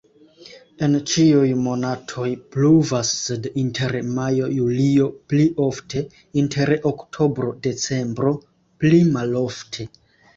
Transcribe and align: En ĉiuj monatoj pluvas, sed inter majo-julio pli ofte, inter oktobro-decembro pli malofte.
En 0.85 0.93
ĉiuj 1.09 1.49
monatoj 1.65 2.29
pluvas, 2.55 3.11
sed 3.25 3.45
inter 3.63 3.93
majo-julio 4.15 5.09
pli 5.33 5.45
ofte, 5.65 6.01
inter 6.43 6.73
oktobro-decembro 6.93 8.33
pli 8.85 9.03
malofte. 9.19 9.87